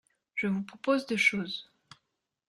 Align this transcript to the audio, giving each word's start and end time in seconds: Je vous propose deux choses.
Je 0.33 0.47
vous 0.47 0.63
propose 0.63 1.05
deux 1.05 1.15
choses. 1.15 1.69